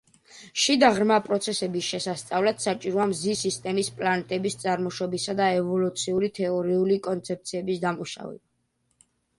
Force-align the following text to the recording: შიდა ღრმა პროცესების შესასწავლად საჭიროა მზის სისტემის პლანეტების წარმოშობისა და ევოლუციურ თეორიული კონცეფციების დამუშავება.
შიდა 0.59 0.87
ღრმა 0.93 1.17
პროცესების 1.25 1.89
შესასწავლად 1.95 2.63
საჭიროა 2.65 3.07
მზის 3.13 3.45
სისტემის 3.47 3.93
პლანეტების 4.01 4.59
წარმოშობისა 4.65 5.37
და 5.43 5.53
ევოლუციურ 5.63 6.29
თეორიული 6.41 7.01
კონცეფციების 7.11 7.87
დამუშავება. 7.89 9.09